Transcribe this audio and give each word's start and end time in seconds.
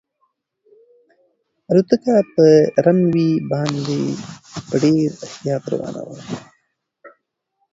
الوتکه 1.71 2.15
په 2.33 2.45
رن 2.85 2.99
وې 3.13 3.29
باندې 3.51 4.01
په 4.67 4.75
ډېر 4.83 5.09
احتیاط 5.27 5.63
روانه 5.73 6.01
وه. 6.07 6.19